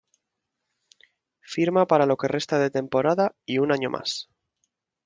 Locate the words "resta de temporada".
2.37-3.35